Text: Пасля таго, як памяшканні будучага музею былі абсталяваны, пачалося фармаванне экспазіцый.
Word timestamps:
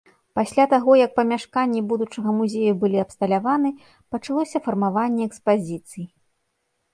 Пасля 0.37 0.63
таго, 0.69 0.91
як 0.99 1.11
памяшканні 1.19 1.83
будучага 1.91 2.29
музею 2.37 2.73
былі 2.85 2.97
абсталяваны, 3.03 3.69
пачалося 4.17 4.57
фармаванне 4.69 5.29
экспазіцый. 5.31 6.03